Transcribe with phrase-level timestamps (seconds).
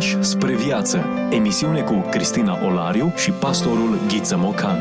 [0.00, 1.04] Pași spre viață.
[1.30, 4.76] Emisiune cu Cristina Olariu și pastorul Ghiță Mocan.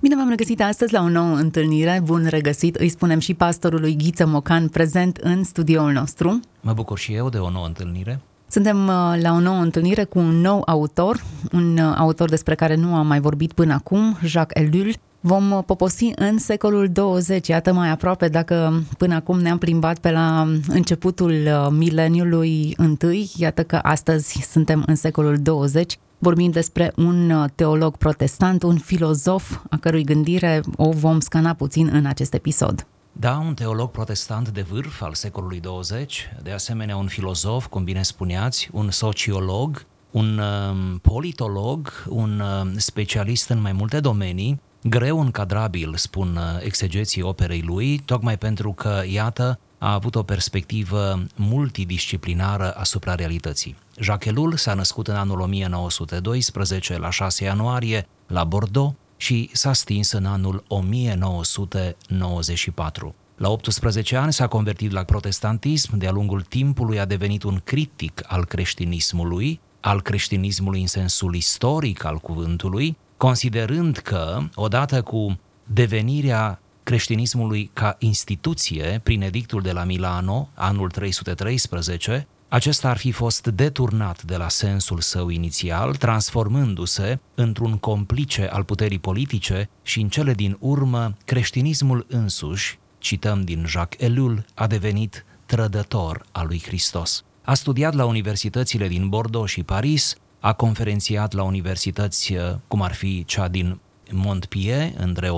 [0.00, 2.00] Bine v-am regăsit astăzi la o nouă întâlnire.
[2.02, 6.40] Bun regăsit, îi spunem și pastorului Ghiță Mocan prezent în studioul nostru.
[6.60, 8.20] Mă bucur și eu de o nouă întâlnire.
[8.46, 12.74] Suntem uh, la o nouă întâlnire cu un nou autor, un uh, autor despre care
[12.74, 14.94] nu am mai vorbit până acum, Jacques Ellul.
[15.26, 20.10] Vom uh, poposi în secolul 20, iată mai aproape dacă până acum ne-am plimbat pe
[20.10, 21.32] la începutul
[21.70, 25.98] mileniului întâi, iată că astăzi suntem în secolul 20.
[26.18, 32.06] Vorbim despre un teolog protestant, un filozof a cărui gândire o vom scana puțin în
[32.06, 32.86] acest episod.
[33.12, 38.02] Da, un teolog protestant de vârf al secolului 20, de asemenea un filozof, cum bine
[38.02, 45.94] spuneați, un sociolog, un uh, politolog, un uh, specialist în mai multe domenii, greu încadrabil,
[45.96, 53.14] spun uh, exegeții operei lui, tocmai pentru că, iată, a avut o perspectivă multidisciplinară asupra
[53.14, 53.76] realității.
[54.00, 60.12] Jacques Ellul s-a născut în anul 1912, la 6 ianuarie, la Bordeaux, și s-a stins
[60.12, 63.14] în anul 1994.
[63.36, 68.44] La 18 ani s-a convertit la protestantism, de-a lungul timpului a devenit un critic al
[68.44, 77.96] creștinismului, al creștinismului în sensul istoric al cuvântului, considerând că, odată cu devenirea creștinismului ca
[77.98, 84.48] instituție prin edictul de la Milano, anul 313, acesta ar fi fost deturnat de la
[84.48, 92.06] sensul său inițial, transformându-se într-un complice al puterii politice și în cele din urmă creștinismul
[92.08, 97.24] însuși, cităm din Jacques Ellul, a devenit trădător al lui Hristos.
[97.44, 102.94] A studiat la universitățile din Bordeaux și Paris, a conferențiat la universități uh, cum ar
[102.94, 105.32] fi cea din Montpellier între 1937-1938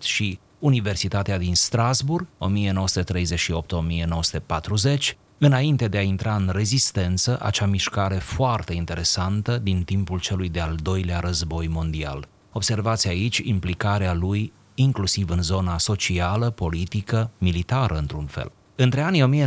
[0.00, 2.28] și Universitatea din Strasburg, 1938-1940,
[5.38, 11.18] înainte de a intra în rezistență, acea mișcare foarte interesantă din timpul celui de-al doilea
[11.18, 12.28] război mondial.
[12.52, 18.52] Observați aici implicarea lui inclusiv în zona socială, politică, militară într-un fel.
[18.82, 19.46] Între anii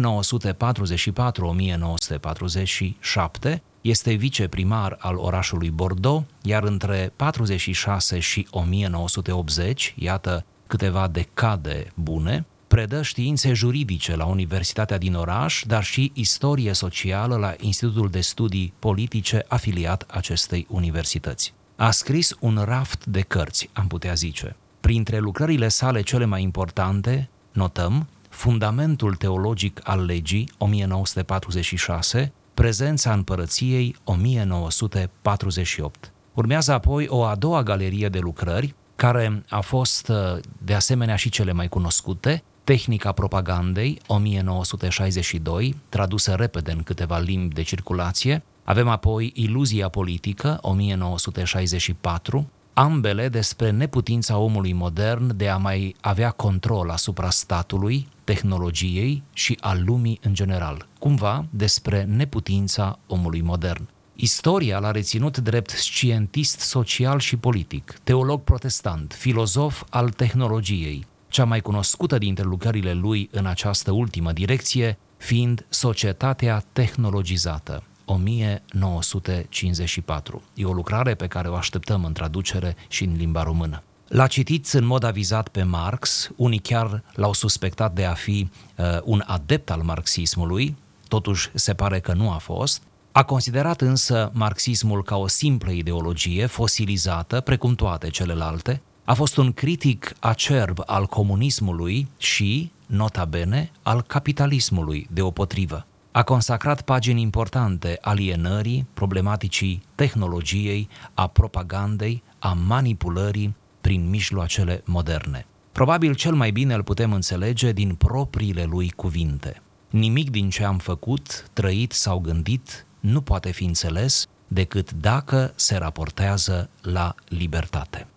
[3.45, 12.45] 1944-1947 este viceprimar al orașului Bordeaux, iar între 46 și 1980, iată câteva decade bune,
[12.67, 18.73] predă științe juridice la Universitatea din oraș, dar și istorie socială la Institutul de Studii
[18.79, 21.53] Politice afiliat acestei universități.
[21.75, 24.55] A scris un raft de cărți, am putea zice.
[24.79, 36.11] Printre lucrările sale cele mai importante, notăm, Fundamentul teologic al legii 1946, Prezența împărăției 1948.
[36.33, 40.11] Urmează apoi o a doua galerie de lucrări, care a fost
[40.57, 47.61] de asemenea și cele mai cunoscute, Tehnica propagandei 1962, tradusă repede în câteva limbi de
[47.61, 56.29] circulație, avem apoi Iluzia politică 1964, ambele despre neputința omului modern de a mai avea
[56.29, 63.87] control asupra statului, tehnologiei și al lumii în general, cumva despre neputința omului modern.
[64.15, 71.61] Istoria l-a reținut drept scientist social și politic, teolog protestant, filozof al tehnologiei, cea mai
[71.61, 80.41] cunoscută dintre lucrările lui în această ultimă direcție fiind Societatea tehnologizată, 1954.
[80.53, 83.83] E o lucrare pe care o așteptăm în traducere și în limba română.
[84.13, 88.85] L-a citit în mod avizat pe Marx, unii chiar l-au suspectat de a fi uh,
[89.03, 90.75] un adept al marxismului,
[91.07, 92.81] totuși se pare că nu a fost.
[93.11, 98.81] A considerat însă marxismul ca o simplă ideologie fosilizată, precum toate celelalte.
[99.03, 106.81] A fost un critic acerb al comunismului și, nota bene, al capitalismului deopotrivă a consacrat
[106.81, 115.45] pagini importante alienării, problematicii tehnologiei, a propagandei, a manipulării prin mijloacele moderne.
[115.71, 119.61] Probabil cel mai bine îl putem înțelege din propriile lui cuvinte.
[119.89, 125.77] Nimic din ce am făcut, trăit sau gândit nu poate fi înțeles decât dacă se
[125.77, 128.07] raportează la libertate.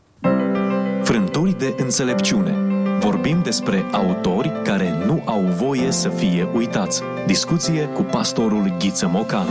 [1.02, 2.66] Frânturi de înțelepciune
[2.98, 7.02] Vorbim despre autori care nu au voie să fie uitați.
[7.26, 9.46] Discuție cu pastorul Ghiță Mocan.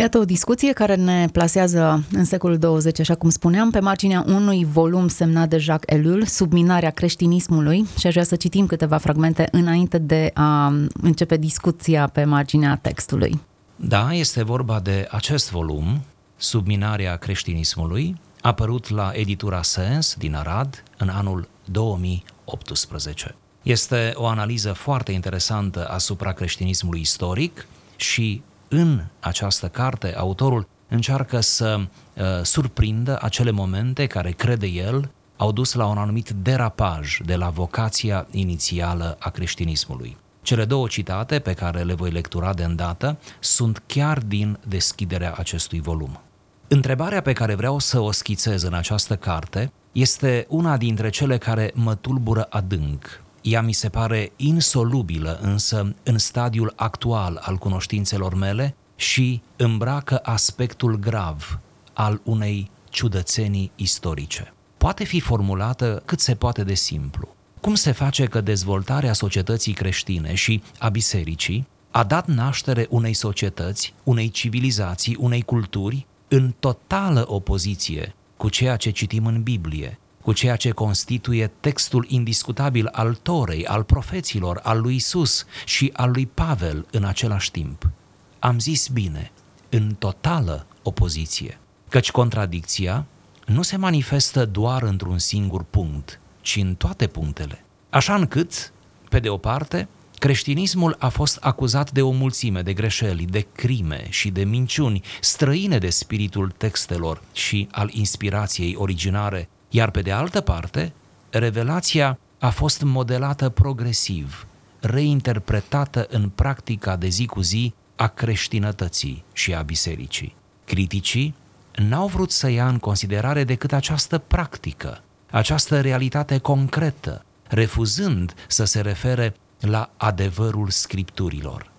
[0.00, 4.64] Iată o discuție care ne plasează în secolul 20, așa cum spuneam, pe marginea unui
[4.64, 9.98] volum semnat de Jacques Ellul, Subminarea creștinismului, și aș vrea să citim câteva fragmente înainte
[9.98, 13.40] de a începe discuția pe marginea textului.
[13.76, 16.00] Da, este vorba de acest volum,
[16.36, 23.34] Subminarea creștinismului, apărut la editura Sens din Arad în anul 2018.
[23.62, 27.66] Este o analiză foarte interesantă asupra creștinismului istoric
[27.96, 35.52] și în această carte autorul încearcă să uh, surprindă acele momente care, crede el, au
[35.52, 40.16] dus la un anumit derapaj de la vocația inițială a creștinismului.
[40.42, 45.80] Cele două citate pe care le voi lectura de îndată sunt chiar din deschiderea acestui
[45.80, 46.20] volum.
[46.68, 51.70] Întrebarea pe care vreau să o schițez în această carte este una dintre cele care
[51.74, 53.22] mă tulbură adânc.
[53.50, 60.98] Ea mi se pare insolubilă însă în stadiul actual al cunoștințelor mele și îmbracă aspectul
[60.98, 61.58] grav
[61.92, 64.52] al unei ciudățenii istorice.
[64.76, 67.28] Poate fi formulată cât se poate de simplu.
[67.60, 73.94] Cum se face că dezvoltarea societății creștine și a bisericii a dat naștere unei societăți,
[74.04, 79.98] unei civilizații, unei culturi în totală opoziție cu ceea ce citim în Biblie,
[80.28, 86.10] cu ceea ce constituie textul indiscutabil al Torei, al profeților, al lui Isus și al
[86.10, 87.90] lui Pavel în același timp.
[88.38, 89.30] Am zis bine,
[89.68, 91.58] în totală opoziție,
[91.88, 93.06] căci contradicția
[93.46, 97.64] nu se manifestă doar într-un singur punct, ci în toate punctele.
[97.90, 98.72] Așa încât,
[99.08, 99.88] pe de o parte,
[100.18, 105.78] creștinismul a fost acuzat de o mulțime de greșeli, de crime și de minciuni străine
[105.78, 110.92] de spiritul textelor și al inspirației originare, iar pe de altă parte,
[111.30, 114.46] revelația a fost modelată progresiv,
[114.80, 120.34] reinterpretată în practica de zi cu zi a creștinătății și a bisericii.
[120.64, 121.34] Criticii
[121.74, 128.80] n-au vrut să ia în considerare decât această practică, această realitate concretă, refuzând să se
[128.80, 131.70] refere la adevărul scripturilor.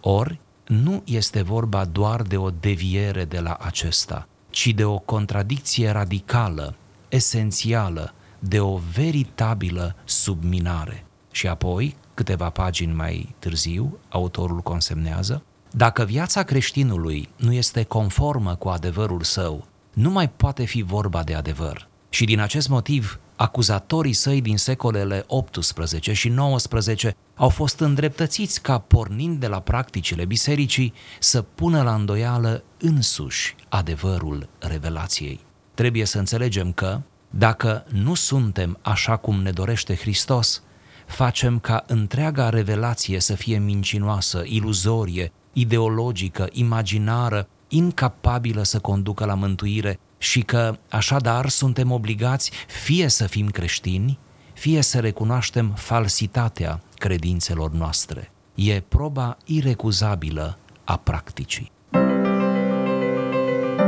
[0.00, 5.90] Ori, nu este vorba doar de o deviere de la acesta, ci de o contradicție
[5.90, 6.74] radicală,
[7.14, 11.04] esențială, de o veritabilă subminare.
[11.30, 18.68] Și apoi, câteva pagini mai târziu, autorul consemnează, dacă viața creștinului nu este conformă cu
[18.68, 21.88] adevărul său, nu mai poate fi vorba de adevăr.
[22.08, 28.78] Și din acest motiv, acuzatorii săi din secolele 18 și 19 au fost îndreptățiți ca,
[28.78, 35.40] pornind de la practicile bisericii, să pună la îndoială însuși adevărul revelației.
[35.82, 37.00] Trebuie să înțelegem că,
[37.30, 40.62] dacă nu suntem așa cum ne dorește Hristos,
[41.06, 49.98] facem ca întreaga revelație să fie mincinoasă, iluzorie, ideologică, imaginară, incapabilă să conducă la mântuire
[50.18, 54.18] și că, așadar, suntem obligați fie să fim creștini,
[54.52, 58.30] fie să recunoaștem falsitatea credințelor noastre.
[58.54, 61.70] E proba irecuzabilă a practicii.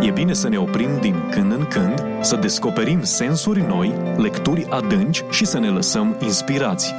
[0.01, 5.25] E bine să ne oprim din când în când, să descoperim sensuri noi, lecturi adânci
[5.31, 6.93] și să ne lăsăm inspirați.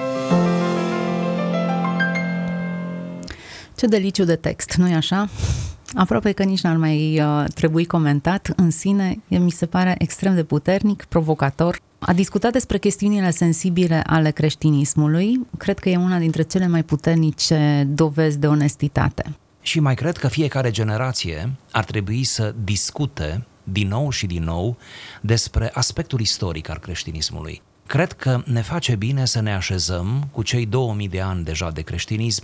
[3.75, 5.29] Ce deliciu de text, nu-i așa?
[5.93, 10.43] Aprope că nici n-ar mai uh, trebui comentat în sine, mi se pare extrem de
[10.43, 11.79] puternic, provocator.
[11.99, 17.87] A discutat despre chestiunile sensibile ale creștinismului, cred că e una dintre cele mai puternice
[17.87, 19.35] dovezi de onestitate.
[19.65, 24.77] Și mai cred că fiecare generație ar trebui să discute din nou și din nou
[25.21, 27.61] despre aspectul istoric al creștinismului.
[27.87, 31.81] Cred că ne face bine să ne așezăm cu cei 2000 de ani deja de
[31.81, 32.43] creștinism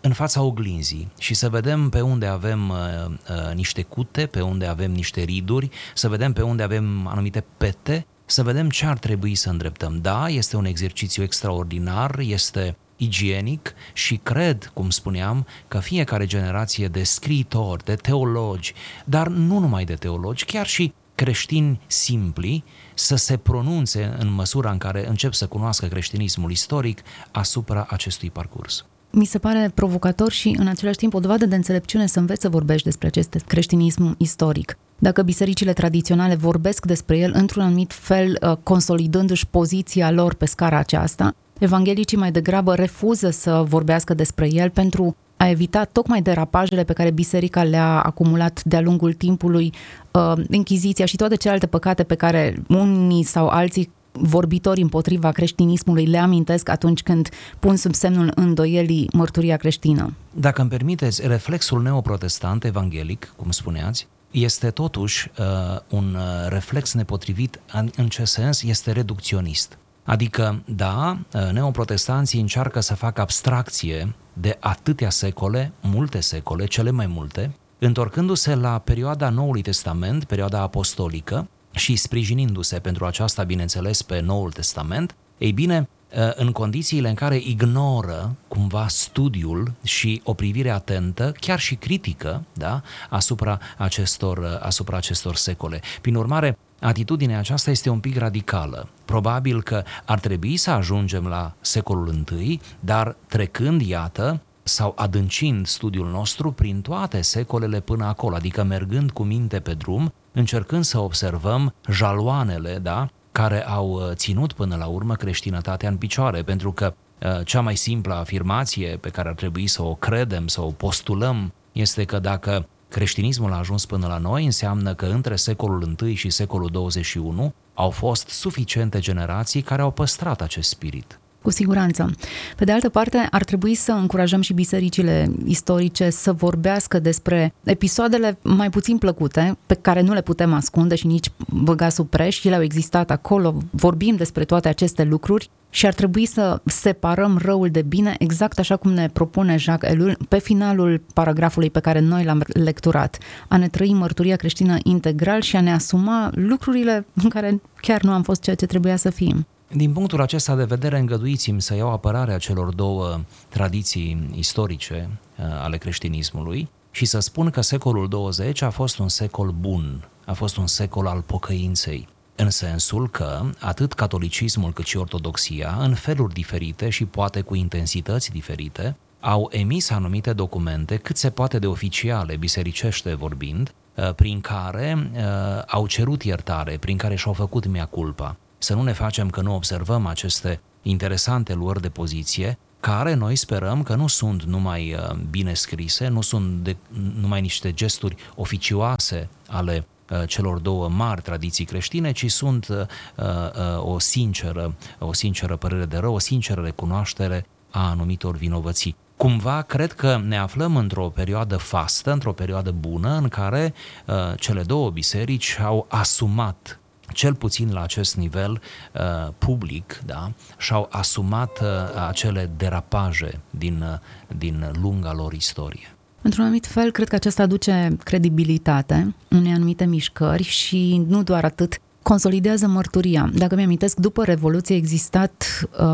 [0.00, 2.76] în fața oglinzii și să vedem pe unde avem uh,
[3.08, 8.06] uh, niște cute, pe unde avem niște riduri, să vedem pe unde avem anumite pete,
[8.24, 9.98] să vedem ce ar trebui să îndreptăm.
[10.02, 17.02] Da, este un exercițiu extraordinar, este igienic și cred, cum spuneam, că fiecare generație de
[17.02, 18.74] scriitori, de teologi,
[19.04, 22.64] dar nu numai de teologi, chiar și creștini simpli,
[22.94, 28.84] să se pronunțe în măsura în care încep să cunoască creștinismul istoric asupra acestui parcurs
[29.10, 32.48] mi se pare provocator și în același timp o dovadă de înțelepciune să înveți să
[32.48, 34.78] vorbești despre acest creștinism istoric.
[34.98, 40.78] Dacă bisericile tradiționale vorbesc despre el într-un anumit fel, uh, consolidându-și poziția lor pe scara
[40.78, 46.92] aceasta, evanghelicii mai degrabă refuză să vorbească despre el pentru a evita tocmai derapajele pe
[46.92, 49.72] care biserica le-a acumulat de-a lungul timpului,
[50.10, 56.18] uh, închiziția și toate celelalte păcate pe care unii sau alții vorbitori împotriva creștinismului le
[56.18, 60.12] amintesc atunci când pun sub semnul îndoielii mărturia creștină.
[60.30, 65.44] Dacă îmi permiteți, reflexul neoprotestant evanghelic, cum spuneați, este totuși uh,
[65.88, 69.78] un uh, reflex nepotrivit în, în ce sens este reducționist.
[70.08, 77.06] Adică, da, uh, neoprotestanții încearcă să facă abstracție de atâtea secole, multe secole, cele mai
[77.06, 84.52] multe, întorcându-se la perioada Noului Testament, perioada apostolică, și sprijinindu-se pentru aceasta, bineînțeles, pe Noul
[84.52, 91.32] Testament, ei bine, uh, în condițiile în care ignoră cumva studiul și o privire atentă,
[91.40, 95.80] chiar și critică, da, asupra acestor, uh, asupra acestor secole.
[96.00, 98.88] Prin urmare, atitudinea aceasta este un pic radicală.
[99.04, 106.10] Probabil că ar trebui să ajungem la secolul I, dar trecând, iată, sau adâncind studiul
[106.10, 111.74] nostru prin toate secolele până acolo, adică mergând cu minte pe drum, încercând să observăm
[111.90, 117.46] jaloanele, da, care au uh, ținut până la urmă creștinătatea în picioare, pentru că uh,
[117.46, 122.04] cea mai simplă afirmație pe care ar trebui să o credem, să o postulăm, este
[122.04, 126.68] că dacă creștinismul a ajuns până la noi, înseamnă că între secolul I și secolul
[126.72, 131.18] 21 au fost suficiente generații care au păstrat acest spirit.
[131.42, 132.10] Cu siguranță.
[132.56, 138.38] Pe de altă parte, ar trebui să încurajăm și bisericile istorice să vorbească despre episoadele
[138.42, 142.44] mai puțin plăcute, pe care nu le putem ascunde și nici băga sub preș.
[142.44, 147.68] Ele au existat acolo, vorbim despre toate aceste lucruri și ar trebui să separăm răul
[147.70, 152.24] de bine, exact așa cum ne propune Jacques Ellul pe finalul paragrafului pe care noi
[152.24, 153.18] l-am lecturat.
[153.48, 158.12] A ne trăi mărturia creștină integral și a ne asuma lucrurile în care chiar nu
[158.12, 159.46] am fost ceea ce trebuia să fim.
[159.72, 165.08] Din punctul acesta de vedere, îngăduiți-mi să iau apărarea celor două tradiții istorice
[165.38, 170.32] uh, ale creștinismului și să spun că secolul 20 a fost un secol bun, a
[170.32, 176.34] fost un secol al pocăinței, în sensul că atât catolicismul cât și ortodoxia, în feluri
[176.34, 182.36] diferite și poate cu intensități diferite, au emis anumite documente cât se poate de oficiale,
[182.36, 185.20] bisericește vorbind, uh, prin care uh,
[185.66, 189.54] au cerut iertare, prin care și-au făcut mea culpa să nu ne facem că nu
[189.54, 195.54] observăm aceste interesante luări de poziție, care noi sperăm că nu sunt numai uh, bine
[195.54, 196.76] scrise, nu sunt de,
[197.20, 202.76] numai niște gesturi oficioase ale uh, celor două mari tradiții creștine, ci sunt uh,
[203.16, 208.96] uh, o sinceră, o sinceră părere de rău, o sinceră recunoaștere a anumitor vinovății.
[209.16, 213.74] Cumva cred că ne aflăm într-o perioadă fastă, într-o perioadă bună în care
[214.06, 216.77] uh, cele două biserici au asumat
[217.12, 218.60] cel puțin la acest nivel
[218.92, 221.66] uh, public, da, și-au asumat uh,
[222.08, 225.92] acele derapaje din, uh, din lunga lor istorie.
[226.22, 231.80] Într-un anumit fel, cred că aceasta aduce credibilitate unei anumite mișcări și nu doar atât,
[232.08, 233.30] consolidează mărturia.
[233.34, 235.44] Dacă mi-amintesc, după Revoluție a existat
[235.78, 235.86] uh,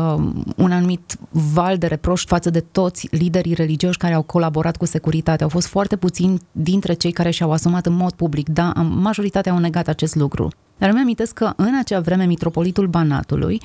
[0.55, 5.45] un anumit val de reproș față de toți liderii religioși care au colaborat cu securitatea.
[5.45, 9.57] Au fost foarte puțini dintre cei care și-au asumat în mod public, da, majoritatea au
[9.57, 10.49] negat acest lucru.
[10.77, 13.61] Dar îmi amintesc că în acea vreme mitropolitul Banatului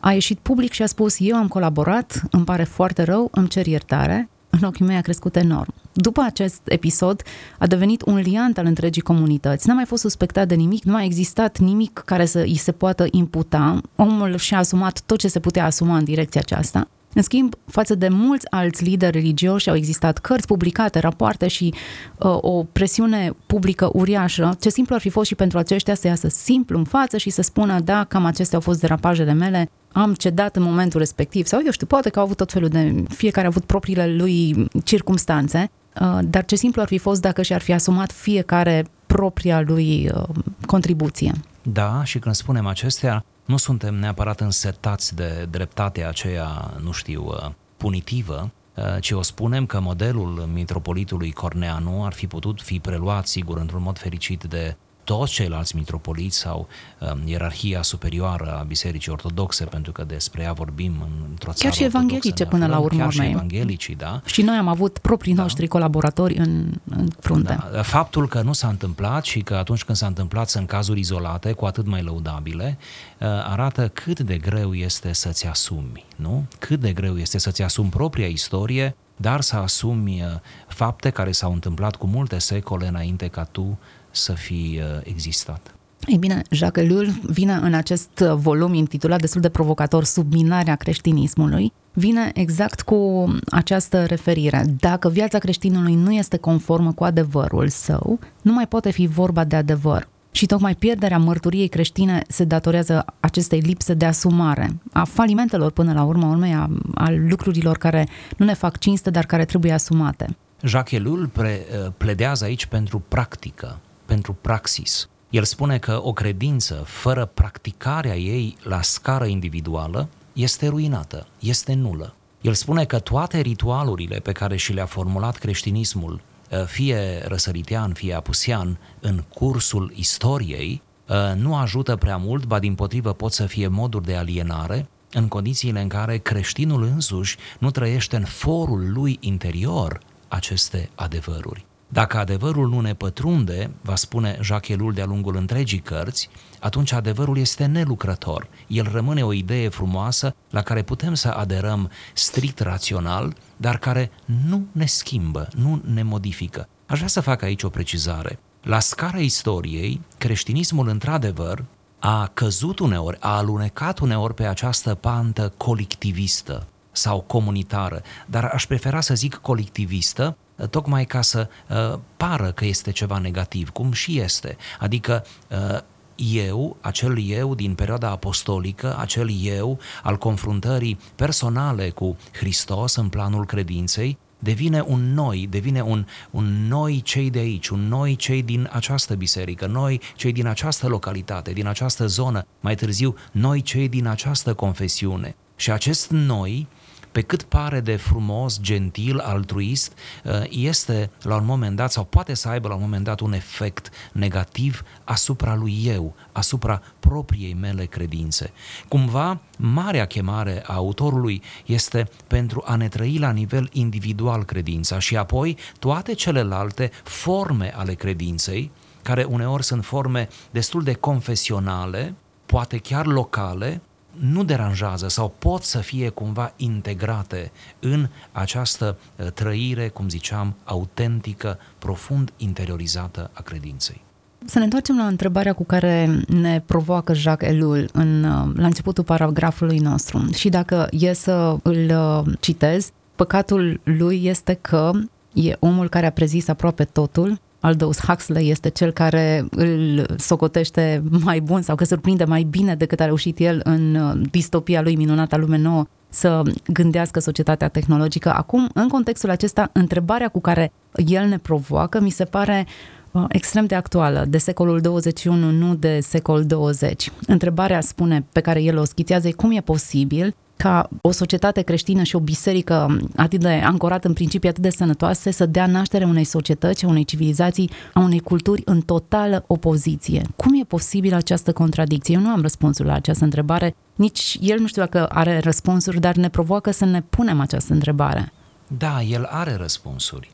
[0.00, 3.66] a ieșit public și a spus eu am colaborat, îmi pare foarte rău, îmi cer
[3.66, 5.74] iertare, în ochii mei a crescut enorm.
[5.92, 7.22] După acest episod,
[7.58, 9.68] a devenit un liant al întregii comunități.
[9.68, 13.06] N-a mai fost suspectat de nimic, nu a existat nimic care să îi se poată
[13.10, 13.80] imputa.
[13.96, 16.88] Omul și-a asumat tot ce se putea asuma în direcția aceasta.
[17.12, 21.74] În schimb, față de mulți alți lideri religioși, au existat cărți publicate, rapoarte și
[22.18, 24.56] uh, o presiune publică uriașă.
[24.60, 27.42] Ce simplu ar fi fost și pentru aceștia să iasă simplu în față și să
[27.42, 31.46] spună, da, cam acestea au fost derapajele mele, am cedat în momentul respectiv.
[31.46, 33.02] Sau eu știu, poate că au avut tot felul de...
[33.08, 37.60] Fiecare a avut propriile lui circumstanțe, uh, dar ce simplu ar fi fost dacă și-ar
[37.60, 40.22] fi asumat fiecare propria lui uh,
[40.66, 41.32] contribuție.
[41.62, 47.50] Da, și când spunem acestea, nu suntem neapărat însetați de dreptatea aceea, nu știu, uh,
[47.76, 53.58] punitivă, uh, ci o spunem că modelul mitropolitului Corneanu ar fi putut fi preluat, sigur,
[53.58, 54.76] într-un mod fericit de
[55.08, 60.92] toți ceilalți mitropoliți sau um, ierarhia superioară a Bisericii Ortodoxe, pentru că despre ea vorbim
[61.28, 62.98] într-o țară Chiar și evanghelice până la urmă.
[62.98, 64.20] Chiar și evanghelicii, da.
[64.24, 65.42] Și noi am avut proprii da.
[65.42, 67.58] noștri colaboratori în, în frunte.
[67.72, 67.82] Da.
[67.82, 71.64] Faptul că nu s-a întâmplat și că atunci când s-a întâmplat sunt cazuri izolate, cu
[71.64, 76.44] atât mai lăudabile, uh, arată cât de greu este să-ți asumi, nu?
[76.58, 81.52] Cât de greu este să-ți asumi propria istorie, dar să asumi uh, fapte care s-au
[81.52, 83.78] întâmplat cu multe secole înainte ca tu
[84.18, 85.72] să fi uh, existat.
[86.06, 92.30] Ei bine, Jacques Ellul vine în acest volum intitulat destul de provocator Subminarea creștinismului, vine
[92.34, 94.64] exact cu această referire.
[94.80, 99.56] Dacă viața creștinului nu este conformă cu adevărul său, nu mai poate fi vorba de
[99.56, 100.08] adevăr.
[100.30, 106.02] Și tocmai pierderea mărturiei creștine se datorează acestei lipse de asumare, a falimentelor până la
[106.02, 110.36] urmă urmei, a, a lucrurilor care nu ne fac cinste, dar care trebuie asumate.
[110.62, 115.08] Jacques Ellul pre, uh, pledează aici pentru practică, pentru praxis.
[115.30, 122.14] El spune că o credință fără practicarea ei la scară individuală este ruinată, este nulă.
[122.40, 128.14] El spune că toate ritualurile pe care și le-a formulat creștinismul, eh, fie răsăritean, fie
[128.14, 133.68] apusian, în cursul istoriei, eh, nu ajută prea mult, ba din potrivă pot să fie
[133.68, 140.00] moduri de alienare, în condițiile în care creștinul însuși nu trăiește în forul lui interior
[140.28, 141.66] aceste adevăruri.
[141.88, 146.28] Dacă adevărul nu ne pătrunde, va spune Jacques Ellul de-a lungul întregii cărți,
[146.60, 148.46] atunci adevărul este nelucrător.
[148.66, 154.10] El rămâne o idee frumoasă la care putem să aderăm strict rațional, dar care
[154.48, 156.68] nu ne schimbă, nu ne modifică.
[156.86, 158.38] Aș vrea să fac aici o precizare.
[158.62, 161.64] La scara istoriei, creștinismul într-adevăr
[161.98, 169.00] a căzut uneori, a alunecat uneori pe această pantă colectivistă sau comunitară, dar aș prefera
[169.00, 174.56] să zic colectivistă, tocmai ca să uh, pară că este ceva negativ, cum și este.
[174.78, 175.80] Adică uh,
[176.16, 183.46] eu, acel eu din perioada apostolică, acel eu al confruntării personale cu Hristos în planul
[183.46, 188.68] credinței, devine un noi, devine un, un noi cei de aici, un noi cei din
[188.72, 194.06] această biserică, noi cei din această localitate, din această zonă, mai târziu noi cei din
[194.06, 195.36] această confesiune.
[195.56, 196.66] Și acest noi
[197.12, 199.92] pe cât pare de frumos, gentil, altruist,
[200.24, 203.32] uh, este la un moment dat sau poate să aibă la un moment dat un
[203.32, 208.52] efect negativ asupra lui eu, asupra propriei mele credințe.
[208.88, 215.16] Cumva, marea chemare a autorului este pentru a ne trăi la nivel individual credința și
[215.16, 218.70] apoi toate celelalte forme ale credinței,
[219.02, 222.14] care uneori sunt forme destul de confesionale,
[222.46, 223.80] poate chiar locale,
[224.20, 231.58] nu deranjează sau pot să fie cumva integrate în această uh, trăire, cum ziceam, autentică,
[231.78, 234.00] profund interiorizată a credinței.
[234.44, 239.04] Să ne întoarcem la întrebarea cu care ne provoacă Jacques Ellul în, uh, la începutul
[239.04, 240.28] paragrafului nostru.
[240.34, 244.90] Și dacă e să îl uh, citez, păcatul lui este că
[245.32, 251.40] e omul care a prezis aproape totul, Aldous Huxley este cel care îl socotește mai
[251.40, 255.36] bun sau că surprinde mai bine decât a reușit el în uh, distopia lui Minunata
[255.36, 258.32] Lume Nouă să gândească societatea tehnologică.
[258.32, 260.72] Acum, în contextul acesta, întrebarea cu care
[261.06, 262.66] el ne provoacă mi se pare
[263.10, 267.12] uh, extrem de actuală, de secolul 21, nu de secol 20.
[267.26, 272.02] Întrebarea spune, pe care el o schițează, e cum e posibil ca o societate creștină
[272.02, 276.24] și o biserică atât de ancorată în principii atât de sănătoase să dea naștere unei
[276.24, 280.22] societăți, a unei civilizații, a unei culturi în totală opoziție.
[280.36, 282.14] Cum e posibil această contradicție?
[282.14, 286.14] Eu nu am răspunsul la această întrebare, nici el nu știu dacă are răspunsuri, dar
[286.16, 288.32] ne provoacă să ne punem această întrebare.
[288.66, 290.30] Da, el are răspunsuri.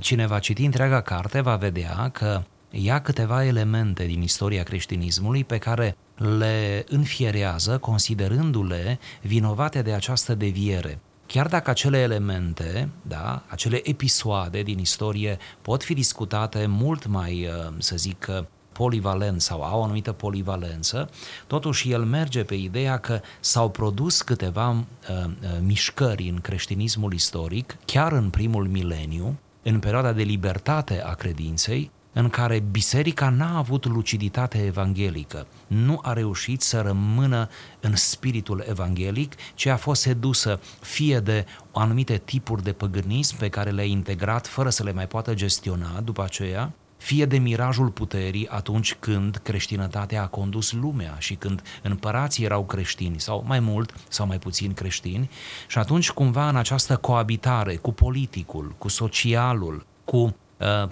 [0.00, 5.58] Cine va citi întreaga carte va vedea că ia câteva elemente din istoria creștinismului pe
[5.58, 11.00] care le înfierează considerându-le vinovate de această deviere.
[11.26, 17.72] Chiar dacă acele elemente, da, acele episoade din istorie pot fi discutate mult mai, uh,
[17.78, 18.28] să zic,
[18.72, 21.10] polivalent sau au o anumită polivalență,
[21.46, 24.76] totuși el merge pe ideea că s-au produs câteva uh,
[25.08, 31.90] uh, mișcări în creștinismul istoric, chiar în primul mileniu, în perioada de libertate a credinței,
[32.12, 37.48] în care biserica n-a avut luciditate evanghelică, nu a reușit să rămână
[37.80, 43.70] în spiritul evanghelic, ci a fost sedusă fie de anumite tipuri de păgânism pe care
[43.70, 48.94] le-a integrat fără să le mai poată gestiona după aceea, fie de mirajul puterii atunci
[48.94, 54.38] când creștinătatea a condus lumea și când împărații erau creștini sau mai mult sau mai
[54.38, 55.30] puțin creștini.
[55.68, 60.34] Și atunci cumva în această coabitare cu politicul, cu socialul, cu Uh,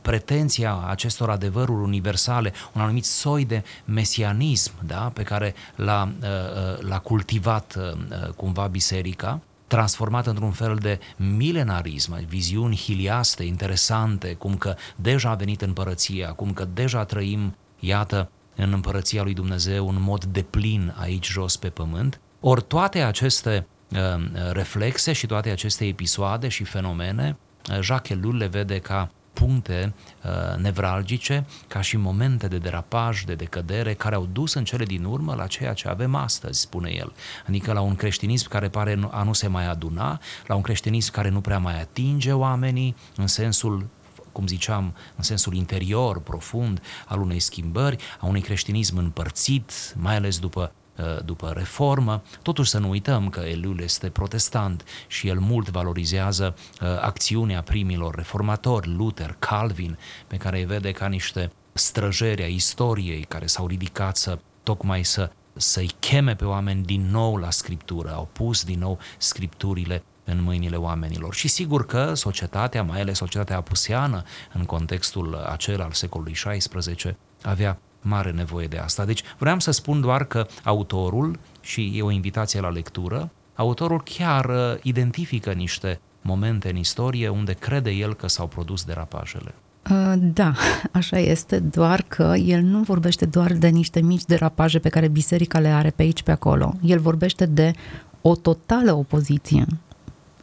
[0.03, 6.89] pretenția acestor adevăruri universale, un anumit soi de mesianism da, pe care l-a, uh, uh,
[6.89, 7.77] l-a cultivat
[8.37, 15.63] cumva biserica, transformat într-un fel de milenarism, viziuni hiliaste, interesante, cum că deja a venit
[15.63, 21.57] împărăția, cum că deja trăim, iată, în împărăția lui Dumnezeu în mod deplin aici jos
[21.57, 22.21] pe pământ.
[22.41, 23.99] Ori toate aceste uh,
[24.53, 27.37] reflexe și toate aceste episoade și fenomene,
[27.81, 29.95] Jacques Ellul le vede ca puncte
[30.25, 35.05] uh, nevralgice, ca și momente de derapaj, de decădere, care au dus în cele din
[35.05, 37.13] urmă la ceea ce avem astăzi, spune el.
[37.49, 41.29] Adică la un creștinism care pare a nu se mai aduna, la un creștinism care
[41.29, 43.87] nu prea mai atinge oamenii, în sensul
[44.33, 50.39] cum ziceam, în sensul interior, profund, al unei schimbări, a unui creștinism împărțit, mai ales
[50.39, 50.86] după Uh,
[51.25, 52.23] după reformă.
[52.43, 58.15] Totuși să nu uităm că Eliul este protestant și el mult valorizează uh, acțiunea primilor
[58.15, 64.17] reformatori, Luther, Calvin, pe care îi vede ca niște străjeri a istoriei care s-au ridicat
[64.17, 68.99] să tocmai să să-i cheme pe oameni din nou la scriptură, au pus din nou
[69.19, 71.35] scripturile în mâinile oamenilor.
[71.35, 77.79] Și sigur că societatea, mai ales societatea apuseană, în contextul acela al secolului XVI, avea
[78.07, 79.05] mare nevoie de asta.
[79.05, 84.45] Deci vreau să spun doar că autorul, și e o invitație la lectură, autorul chiar
[84.45, 89.55] uh, identifică niște momente în istorie unde crede el că s-au produs derapajele.
[89.91, 90.53] Uh, da,
[90.93, 95.59] așa este, doar că el nu vorbește doar de niște mici derapaje pe care biserica
[95.59, 96.75] le are pe aici, pe acolo.
[96.83, 97.73] El vorbește de
[98.21, 99.67] o totală opoziție,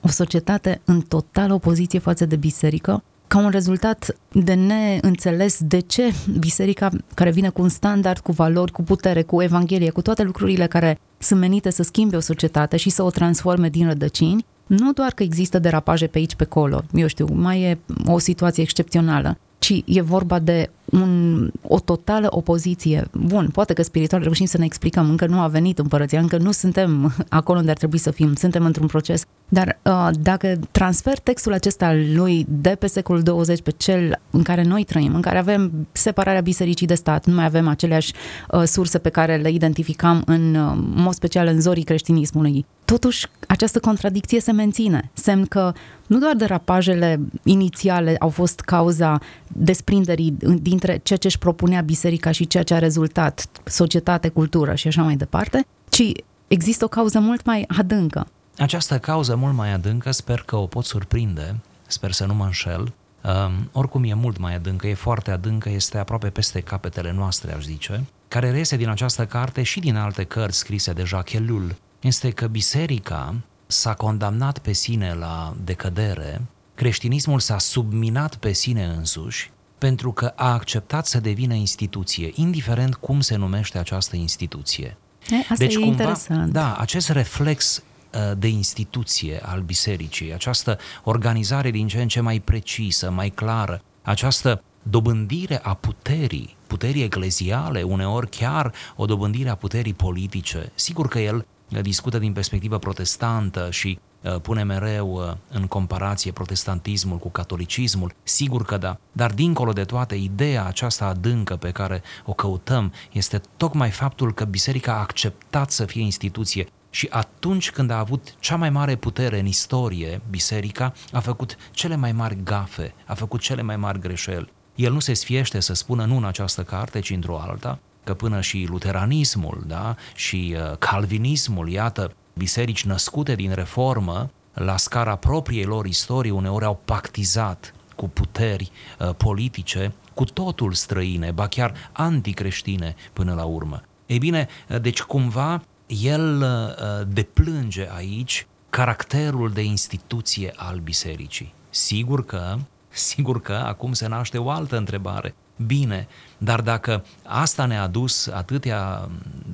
[0.01, 6.13] o societate în totală opoziție față de biserică, ca un rezultat de neînțeles de ce
[6.39, 10.67] biserica care vine cu un standard, cu valori, cu putere, cu evanghelie, cu toate lucrurile
[10.67, 15.11] care sunt menite să schimbe o societate și să o transforme din rădăcini, nu doar
[15.11, 19.83] că există derapaje pe aici, pe acolo, eu știu, mai e o situație excepțională, ci
[19.85, 23.07] e vorba de un, o totală opoziție.
[23.11, 26.51] Bun, poate că spiritual reușim să ne explicăm, încă nu a venit împărăția, încă nu
[26.51, 29.25] suntem acolo unde ar trebui să fim, suntem într-un proces.
[29.49, 34.41] Dar uh, dacă transfer textul acesta al lui de pe secolul 20 pe cel în
[34.41, 38.13] care noi trăim, în care avem separarea bisericii de stat, nu mai avem aceleași
[38.51, 43.79] uh, surse pe care le identificam în uh, mod special în zorii creștinismului, totuși această
[43.79, 45.09] contradicție se menține.
[45.13, 45.73] Semn că
[46.07, 50.37] nu doar derapajele inițiale au fost cauza desprinderii
[50.83, 55.01] dintre ceea ce își propunea biserica și ceea ce a rezultat, societate, cultură și așa
[55.01, 56.03] mai departe, ci
[56.47, 58.27] există o cauză mult mai adâncă.
[58.57, 61.55] Această cauză mult mai adâncă sper că o pot surprinde,
[61.87, 62.93] sper să nu mă înșel,
[63.23, 67.63] um, oricum e mult mai adâncă, e foarte adâncă, este aproape peste capetele noastre, aș
[67.63, 72.29] zice, care reiese din această carte și din alte cărți scrise de Jacques Ellul, este
[72.29, 73.35] că biserica
[73.67, 76.41] s-a condamnat pe sine la decădere,
[76.75, 79.51] creștinismul s-a subminat pe sine însuși
[79.83, 84.97] pentru că a acceptat să devină instituție, indiferent cum se numește această instituție.
[85.29, 86.51] E, asta deci, e cumva, interesant.
[86.51, 92.39] Da, acest reflex uh, de instituție al bisericii, această organizare din ce în ce mai
[92.39, 99.93] precisă, mai clară, această dobândire a puterii, puterii ecleziale, uneori chiar o dobândire a puterii
[99.93, 100.71] politice.
[100.75, 101.45] Sigur că el
[101.81, 108.65] discută din perspectivă protestantă și uh, pune mereu uh, în comparație protestantismul cu catolicismul, sigur
[108.65, 113.89] că da, dar dincolo de toate, ideea aceasta adâncă pe care o căutăm este tocmai
[113.89, 116.67] faptul că biserica a acceptat să fie instituție.
[116.89, 121.95] Și atunci când a avut cea mai mare putere în istorie, biserica a făcut cele
[121.95, 124.51] mai mari gafe, a făcut cele mai mari greșeli.
[124.75, 128.41] El nu se sfiește să spună nu în această carte, ci într-o alta, că până
[128.41, 135.85] și luteranismul da, și uh, calvinismul, iată, biserici născute din reformă, la scara propriei lor
[135.85, 143.33] istorii, uneori au pactizat cu puteri uh, politice cu totul străine, ba chiar anticreștine până
[143.33, 143.81] la urmă.
[144.05, 151.53] Ei bine, uh, deci cumva el uh, deplânge aici caracterul de instituție al bisericii.
[151.69, 152.57] Sigur că,
[152.89, 155.35] sigur că acum se naște o altă întrebare.
[155.65, 159.09] Bine, dar dacă asta ne-a dus atâtea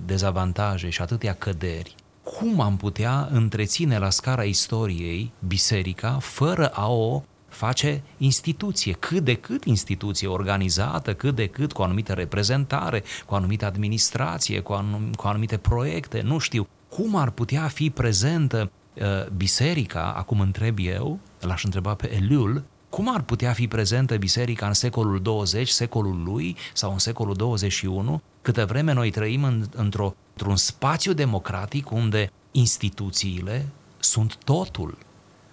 [0.06, 7.24] dezavantaje și atâtea căderi, cum am putea întreține la scara istoriei biserica fără a o
[7.50, 13.34] face instituție, cât de cât instituție organizată, cât de cât cu o anumită reprezentare, cu
[13.34, 16.68] o anumită administrație, cu, anum- cu anumite proiecte, nu știu.
[16.90, 19.06] Cum ar putea fi prezentă uh,
[19.38, 24.74] biserica, acum întreb eu, l-aș întreba pe Elul, cum ar putea fi prezentă biserica în
[24.74, 30.58] secolul 20, secolul lui sau în secolul 21, câtă vreme noi trăim în, într-o, într-un
[30.58, 33.66] spațiu democratic unde instituțiile
[34.00, 34.98] sunt totul.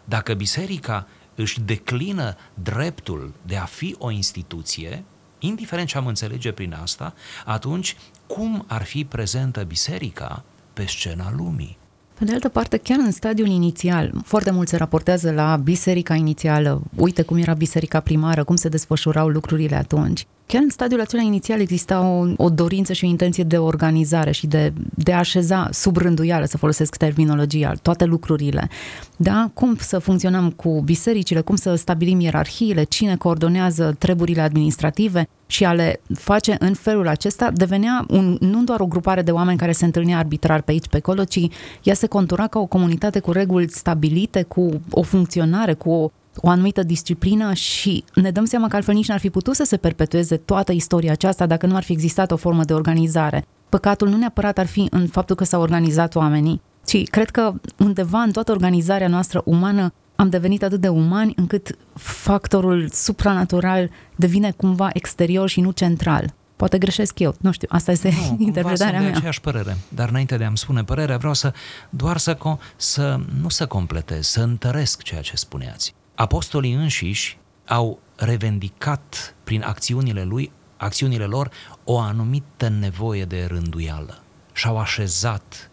[0.04, 5.04] Dacă biserica își declină dreptul de a fi o instituție,
[5.38, 7.96] indiferent ce am înțelege prin asta, atunci
[8.26, 11.78] cum ar fi prezentă biserica pe scena lumii?
[12.18, 16.82] Pe de altă parte, chiar în stadiul inițial, foarte mult se raportează la biserica inițială,
[16.96, 20.26] uite cum era biserica primară, cum se desfășurau lucrurile atunci.
[20.46, 24.46] Chiar în stadiul acela inițial exista o, o dorință și o intenție de organizare și
[24.46, 28.68] de, de a așeza sub rânduială, să folosesc terminologia, toate lucrurile.
[29.16, 29.50] Da?
[29.54, 35.72] Cum să funcționăm cu bisericile, cum să stabilim ierarhiile, cine coordonează treburile administrative și a
[35.72, 39.84] le face în felul acesta devenea un, nu doar o grupare de oameni care se
[39.84, 41.48] întâlnea arbitrar pe aici, pe acolo, ci
[41.82, 46.48] ea se contura ca o comunitate cu reguli stabilite, cu o funcționare, cu o o
[46.48, 50.36] anumită disciplină și ne dăm seama că altfel nici n-ar fi putut să se perpetueze
[50.36, 53.46] toată istoria aceasta dacă nu ar fi existat o formă de organizare.
[53.68, 58.18] Păcatul nu neapărat ar fi în faptul că s-au organizat oamenii, ci cred că undeva
[58.18, 64.90] în toată organizarea noastră umană am devenit atât de umani încât factorul supranatural devine cumva
[64.92, 66.34] exterior și nu central.
[66.56, 69.08] Poate greșesc eu, nu știu, asta este nu, interpretarea mea.
[69.08, 71.52] Nu, aceeași părere, dar înainte de a-mi spune părerea, vreau să
[71.90, 72.38] doar să,
[72.76, 75.94] să nu să completez, să întăresc ceea ce spuneați.
[76.16, 81.50] Apostolii înșiși au revendicat prin acțiunile lui acțiunile lor
[81.84, 85.70] o anumită nevoie de rânduială și-au așezat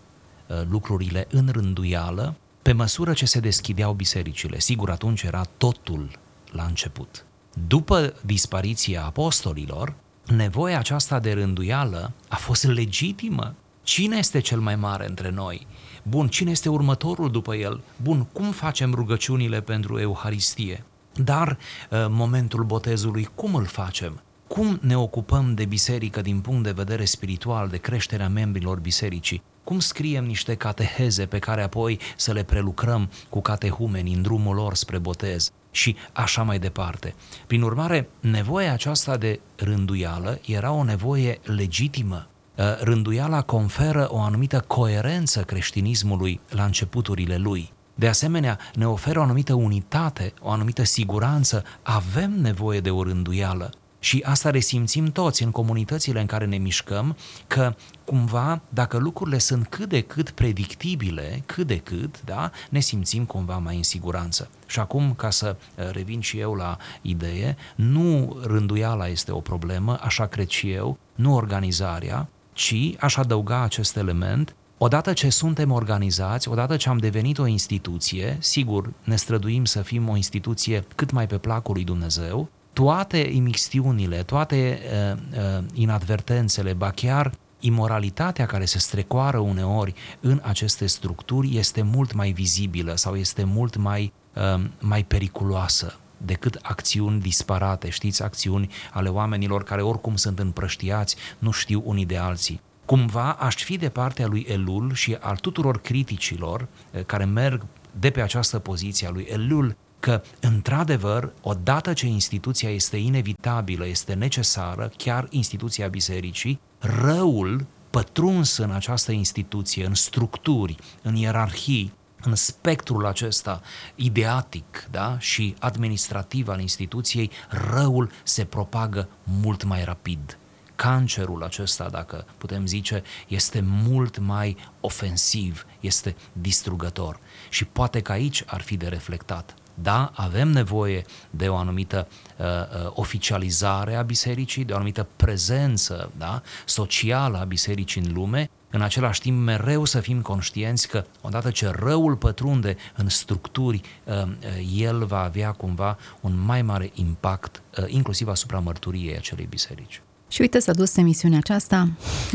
[0.47, 4.60] uh, lucrurile în rânduială pe măsură ce se deschideau bisericile.
[4.60, 6.19] Sigur, atunci era totul
[6.51, 7.25] la început.
[7.67, 9.93] După dispariția apostolilor,
[10.27, 13.56] nevoia aceasta de rânduială a fost legitimă.
[13.84, 15.67] Cine este cel mai mare între noi?
[16.04, 17.82] Bun, cine este următorul după el?
[18.02, 20.84] Bun, cum facem rugăciunile pentru Euharistie?
[21.16, 21.50] Dar
[21.89, 24.22] uh, momentul botezului, cum îl facem?
[24.48, 29.42] Cum ne ocupăm de biserică din punct de vedere spiritual, de creșterea membrilor bisericii?
[29.63, 34.76] Cum scriem niște cateheze pe care apoi să le prelucrăm cu catehumeni în drumul lor
[34.76, 35.52] spre botez?
[35.72, 37.16] Și așa mai departe.
[37.48, 42.28] Prin urmare, nevoia aceasta de rânduială era o nevoie legitimă.
[42.58, 47.72] Uh, rânduiala conferă o anumită coerență creștinismului la începuturile lui.
[47.96, 51.63] De asemenea, ne oferă o anumită unitate, o anumită siguranță.
[51.82, 53.72] Avem nevoie de o rânduială.
[54.00, 59.68] Și asta resimțim toți în comunitățile în care ne mișcăm, că cumva, dacă lucrurile sunt
[59.68, 64.50] cât de cât predictibile, cât de cât, da, ne simțim cumva mai în siguranță.
[64.66, 70.00] Și acum, ca să uh, revin și eu la idee, nu rânduiala este o problemă,
[70.02, 76.50] așa cred și eu, nu organizarea, ci aș adăuga acest element, Odată ce suntem organizați,
[76.50, 81.28] odată ce am devenit o instituție, sigur, ne străduim să fim o instituție cât mai
[81.28, 84.80] pe placul lui Dumnezeu, toate imixtiunile, toate
[85.13, 92.13] uh, uh, inadvertențele, ba chiar imoralitatea care se strecoară uneori în aceste structuri este mult
[92.13, 99.10] mai vizibilă sau este mult mai, uh, mai periculoasă decât acțiuni disparate, știți, acțiuni ale
[99.10, 102.62] oamenilor care oricum sunt împrăștiați, nu știu unii de alții.
[102.86, 107.66] Cumva aș fi de partea lui Elul și al tuturor criticilor eh, care merg
[108.00, 114.14] de pe această poziție a lui Elul că, într-adevăr, odată ce instituția este inevitabilă, este
[114.14, 123.06] necesară, chiar instituția bisericii, răul pătruns în această instituție, în structuri, în ierarhii, în spectrul
[123.06, 123.62] acesta
[123.96, 125.20] ideatic da?
[125.20, 130.38] și administrativ al instituției, răul se propagă mult mai rapid.
[130.76, 137.20] Cancerul acesta, dacă putem zice, este mult mai ofensiv, este distrugător.
[137.50, 139.56] Și poate că aici ar fi de reflectat.
[139.74, 142.08] Da, avem nevoie de o anumită
[142.38, 148.50] uh, uh, oficializare a bisericii, de o anumită prezență da, socială a bisericii în lume,
[148.76, 154.14] în același timp mereu să fim conștienți că odată ce răul pătrunde în structuri, uh,
[154.14, 160.02] uh, el va avea cumva un mai mare impact, uh, inclusiv asupra mărturiei acelei biserici.
[160.28, 161.90] Și uite, s-a dus emisiunea aceasta,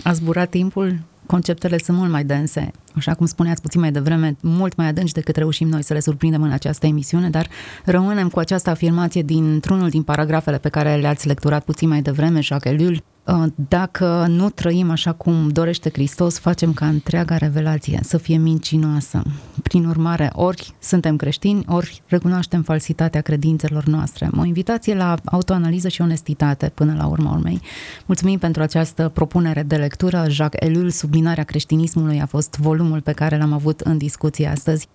[0.04, 4.76] a zburat timpul, conceptele sunt mult mai dense, așa cum spuneați puțin mai devreme, mult
[4.76, 7.48] mai adânci decât reușim noi să le surprindem în această emisiune, dar
[7.84, 12.72] rămânem cu această afirmație dintr-unul din paragrafele pe care le-ați lecturat puțin mai devreme, Jacques
[12.72, 13.17] Ellul, Uh,
[13.68, 19.22] dacă nu trăim așa cum dorește Hristos, facem ca întreaga revelație să fie mincinoasă.
[19.62, 24.28] Prin urmare, ori suntem creștini, ori recunoaștem falsitatea credințelor noastre.
[24.38, 27.60] O invitație la autoanaliză și onestitate până la urma urmei.
[28.06, 30.26] Mulțumim pentru această propunere de lectură.
[30.28, 34.88] Jacques Ellul, Subminarea creștinismului, a fost volumul pe care l-am avut în discuție astăzi.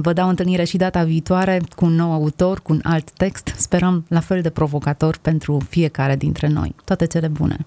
[0.00, 3.54] Vă dau întâlnire și data viitoare cu un nou autor, cu un alt text.
[3.56, 6.74] Sperăm la fel de provocator pentru fiecare dintre noi.
[6.84, 7.66] Toate cele bune!